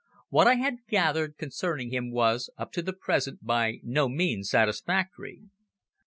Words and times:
What 0.29 0.47
I 0.47 0.55
had 0.55 0.79
gathered 0.89 1.37
concerning 1.37 1.91
him 1.91 2.09
was, 2.11 2.49
up 2.57 2.71
to 2.71 2.81
the 2.81 2.91
present, 2.91 3.45
by 3.45 3.81
no 3.83 4.09
means 4.09 4.49
satisfactory. 4.49 5.43